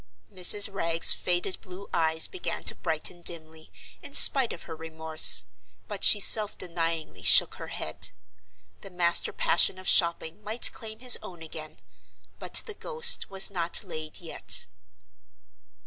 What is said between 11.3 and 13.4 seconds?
again—but the ghost